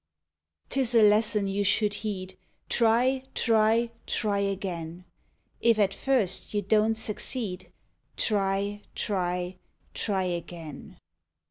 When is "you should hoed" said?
1.47-2.33